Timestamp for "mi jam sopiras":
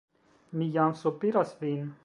0.61-1.55